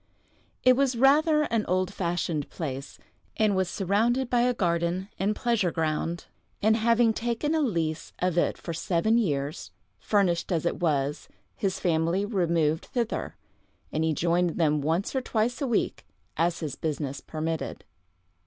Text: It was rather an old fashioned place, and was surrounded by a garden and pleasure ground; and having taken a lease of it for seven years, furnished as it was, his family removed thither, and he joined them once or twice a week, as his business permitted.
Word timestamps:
It 0.63 0.75
was 0.75 0.95
rather 0.97 1.43
an 1.43 1.63
old 1.67 1.93
fashioned 1.93 2.49
place, 2.49 2.97
and 3.37 3.55
was 3.55 3.69
surrounded 3.69 4.31
by 4.31 4.41
a 4.41 4.53
garden 4.55 5.09
and 5.19 5.35
pleasure 5.35 5.69
ground; 5.69 6.25
and 6.59 6.75
having 6.75 7.13
taken 7.13 7.53
a 7.53 7.61
lease 7.61 8.11
of 8.17 8.35
it 8.35 8.57
for 8.57 8.73
seven 8.73 9.19
years, 9.19 9.69
furnished 9.99 10.51
as 10.51 10.65
it 10.65 10.79
was, 10.79 11.29
his 11.55 11.79
family 11.79 12.25
removed 12.25 12.85
thither, 12.87 13.35
and 13.91 14.03
he 14.03 14.11
joined 14.11 14.57
them 14.57 14.81
once 14.81 15.15
or 15.15 15.21
twice 15.21 15.61
a 15.61 15.67
week, 15.67 16.03
as 16.35 16.61
his 16.61 16.75
business 16.75 17.21
permitted. 17.21 17.83